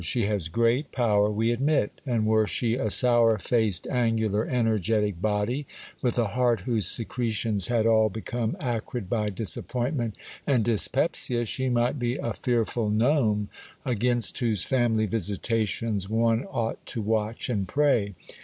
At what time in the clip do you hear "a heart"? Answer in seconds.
6.17-6.61